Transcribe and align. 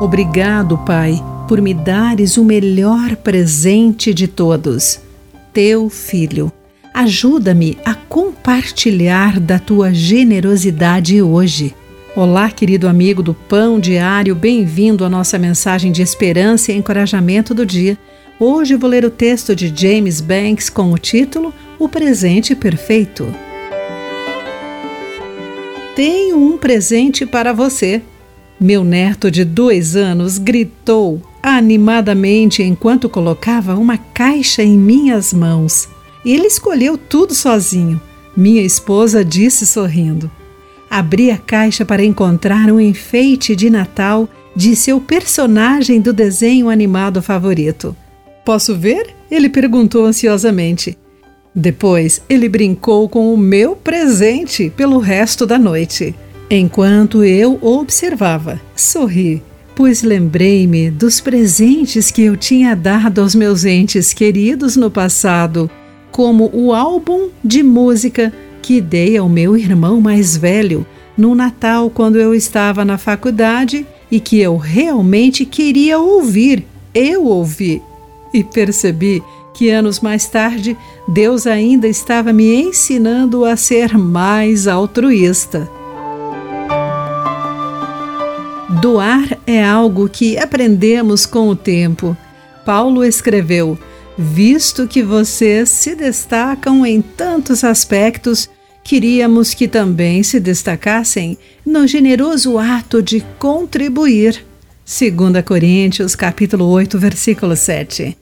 Obrigado, 0.00 0.78
Pai, 0.78 1.22
por 1.46 1.60
me 1.60 1.74
dares 1.74 2.38
o 2.38 2.44
melhor 2.44 3.16
presente 3.16 4.14
de 4.14 4.26
todos, 4.26 4.98
teu 5.52 5.90
filho. 5.90 6.50
Ajuda-me 6.94 7.76
a 7.84 7.94
compartilhar 7.94 9.38
da 9.38 9.58
tua 9.58 9.92
generosidade 9.92 11.20
hoje. 11.20 11.74
Olá, 12.16 12.50
querido 12.50 12.88
amigo 12.88 13.22
do 13.22 13.34
Pão 13.34 13.78
Diário, 13.78 14.34
bem-vindo 14.34 15.04
à 15.04 15.08
nossa 15.10 15.38
mensagem 15.38 15.92
de 15.92 16.00
esperança 16.00 16.72
e 16.72 16.78
encorajamento 16.78 17.52
do 17.52 17.66
dia. 17.66 17.98
Hoje 18.38 18.76
vou 18.76 18.88
ler 18.88 19.04
o 19.04 19.10
texto 19.10 19.54
de 19.54 19.70
James 19.76 20.22
Banks 20.22 20.70
com 20.70 20.94
o 20.94 20.98
título 20.98 21.52
O 21.78 21.90
Presente 21.90 22.54
Perfeito. 22.54 23.26
Tenho 25.94 26.38
um 26.38 26.56
presente 26.56 27.26
para 27.26 27.52
você. 27.52 28.00
Meu 28.60 28.84
neto 28.84 29.30
de 29.30 29.42
dois 29.42 29.96
anos 29.96 30.36
gritou 30.36 31.22
animadamente 31.42 32.62
enquanto 32.62 33.08
colocava 33.08 33.74
uma 33.74 33.96
caixa 33.96 34.62
em 34.62 34.76
minhas 34.76 35.32
mãos. 35.32 35.88
Ele 36.24 36.46
escolheu 36.46 36.98
tudo 36.98 37.34
sozinho. 37.34 37.98
Minha 38.36 38.60
esposa 38.60 39.24
disse 39.24 39.66
sorrindo. 39.66 40.30
Abri 40.90 41.30
a 41.30 41.38
caixa 41.38 41.86
para 41.86 42.04
encontrar 42.04 42.70
um 42.70 42.78
enfeite 42.78 43.56
de 43.56 43.70
Natal 43.70 44.28
de 44.54 44.76
seu 44.76 45.00
personagem 45.00 45.98
do 45.98 46.12
desenho 46.12 46.68
animado 46.68 47.22
favorito. 47.22 47.96
Posso 48.44 48.76
ver? 48.76 49.14
Ele 49.30 49.48
perguntou 49.48 50.04
ansiosamente. 50.04 50.98
Depois, 51.54 52.20
ele 52.28 52.48
brincou 52.48 53.08
com 53.08 53.32
o 53.32 53.38
meu 53.38 53.74
presente 53.74 54.70
pelo 54.76 54.98
resto 54.98 55.46
da 55.46 55.58
noite. 55.58 56.14
Enquanto 56.52 57.22
eu 57.22 57.60
observava, 57.62 58.60
sorri, 58.74 59.40
pois 59.76 60.02
lembrei-me 60.02 60.90
dos 60.90 61.20
presentes 61.20 62.10
que 62.10 62.22
eu 62.22 62.36
tinha 62.36 62.74
dado 62.74 63.20
aos 63.20 63.36
meus 63.36 63.64
entes 63.64 64.12
queridos 64.12 64.74
no 64.74 64.90
passado, 64.90 65.70
como 66.10 66.50
o 66.52 66.74
álbum 66.74 67.28
de 67.44 67.62
música 67.62 68.32
que 68.60 68.80
dei 68.80 69.16
ao 69.16 69.28
meu 69.28 69.56
irmão 69.56 70.00
mais 70.00 70.36
velho 70.36 70.84
no 71.16 71.36
Natal 71.36 71.88
quando 71.88 72.16
eu 72.16 72.34
estava 72.34 72.84
na 72.84 72.98
faculdade 72.98 73.86
e 74.10 74.18
que 74.18 74.40
eu 74.40 74.56
realmente 74.56 75.44
queria 75.44 76.00
ouvir. 76.00 76.66
Eu 76.92 77.26
ouvi 77.26 77.80
e 78.34 78.42
percebi 78.42 79.22
que 79.54 79.70
anos 79.70 80.00
mais 80.00 80.26
tarde 80.26 80.76
Deus 81.06 81.46
ainda 81.46 81.86
estava 81.86 82.32
me 82.32 82.60
ensinando 82.60 83.44
a 83.44 83.56
ser 83.56 83.96
mais 83.96 84.66
altruísta. 84.66 85.70
Doar 88.80 89.38
é 89.46 89.62
algo 89.62 90.08
que 90.08 90.38
aprendemos 90.38 91.26
com 91.26 91.50
o 91.50 91.56
tempo. 91.56 92.16
Paulo 92.64 93.04
escreveu: 93.04 93.78
Visto 94.16 94.88
que 94.88 95.02
vocês 95.02 95.68
se 95.68 95.94
destacam 95.94 96.86
em 96.86 97.02
tantos 97.02 97.62
aspectos, 97.62 98.48
queríamos 98.82 99.52
que 99.52 99.68
também 99.68 100.22
se 100.22 100.40
destacassem 100.40 101.36
no 101.64 101.86
generoso 101.86 102.58
ato 102.58 103.02
de 103.02 103.20
contribuir. 103.38 104.46
2 104.86 105.44
Coríntios 105.44 106.16
capítulo 106.16 106.64
8, 106.66 106.98
versículo 106.98 107.56
7. 107.56 108.16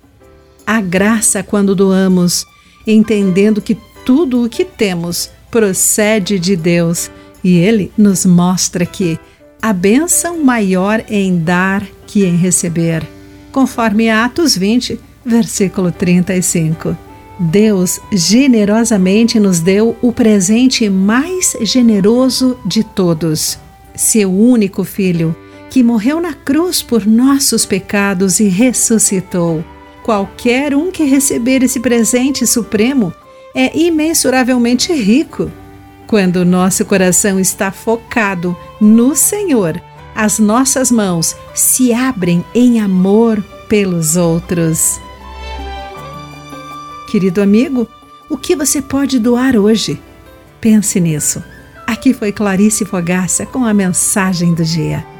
A 0.66 0.80
graça 0.80 1.40
quando 1.40 1.72
doamos, 1.72 2.44
entendendo 2.84 3.62
que 3.62 3.78
tudo 4.04 4.44
o 4.44 4.48
que 4.48 4.64
temos 4.64 5.30
procede 5.52 6.36
de 6.36 6.56
Deus, 6.56 7.08
e 7.44 7.58
ele 7.58 7.92
nos 7.96 8.26
mostra 8.26 8.84
que 8.84 9.20
a 9.60 9.72
bênção 9.72 10.42
maior 10.42 11.04
em 11.08 11.38
dar 11.38 11.84
que 12.06 12.24
em 12.24 12.36
receber, 12.36 13.02
conforme 13.50 14.08
Atos 14.08 14.56
20, 14.56 14.98
versículo 15.24 15.90
35. 15.90 16.96
Deus 17.40 18.00
generosamente 18.12 19.38
nos 19.38 19.60
deu 19.60 19.96
o 20.02 20.12
presente 20.12 20.88
mais 20.88 21.56
generoso 21.60 22.58
de 22.64 22.82
todos, 22.82 23.58
seu 23.94 24.32
único 24.32 24.84
filho, 24.84 25.36
que 25.70 25.82
morreu 25.82 26.20
na 26.20 26.32
cruz 26.32 26.82
por 26.82 27.06
nossos 27.06 27.66
pecados 27.66 28.40
e 28.40 28.48
ressuscitou. 28.48 29.64
Qualquer 30.02 30.74
um 30.74 30.90
que 30.90 31.04
receber 31.04 31.62
esse 31.62 31.78
presente 31.78 32.46
supremo 32.46 33.12
é 33.54 33.76
imensuravelmente 33.78 34.92
rico 34.92 35.50
quando 36.08 36.36
o 36.36 36.44
nosso 36.44 36.86
coração 36.86 37.38
está 37.38 37.70
focado 37.70 38.56
no 38.80 39.14
Senhor, 39.14 39.80
as 40.14 40.38
nossas 40.38 40.90
mãos 40.90 41.36
se 41.54 41.92
abrem 41.92 42.44
em 42.54 42.80
amor 42.80 43.40
pelos 43.68 44.16
outros. 44.16 44.98
Querido 47.08 47.42
amigo, 47.42 47.86
o 48.28 48.38
que 48.38 48.56
você 48.56 48.80
pode 48.80 49.18
doar 49.18 49.54
hoje? 49.54 50.02
Pense 50.60 50.98
nisso. 50.98 51.44
Aqui 51.86 52.12
foi 52.12 52.32
Clarice 52.32 52.84
Fogaça 52.84 53.44
com 53.44 53.64
a 53.64 53.74
mensagem 53.74 54.54
do 54.54 54.64
dia. 54.64 55.17